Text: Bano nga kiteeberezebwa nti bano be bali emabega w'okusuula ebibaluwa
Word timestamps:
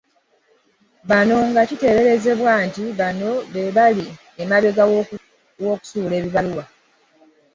Bano 1.09 1.35
nga 1.49 1.61
kiteeberezebwa 1.69 2.53
nti 2.67 2.83
bano 2.99 3.29
be 3.53 3.63
bali 3.77 4.05
emabega 4.41 4.83
w'okusuula 5.61 6.13
ebibaluwa 6.19 6.63